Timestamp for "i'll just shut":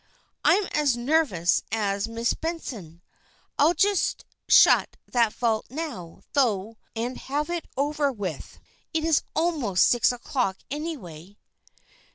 3.59-4.97